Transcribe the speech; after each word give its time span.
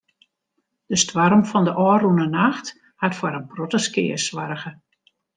De 0.89 0.95
stoarm 1.01 1.41
fan 1.49 1.65
de 1.67 1.73
ôfrûne 1.87 2.27
nacht 2.37 2.67
hat 3.01 3.17
foar 3.17 3.37
in 3.39 3.47
protte 3.51 3.79
skea 3.85 4.17
soarge. 4.27 4.71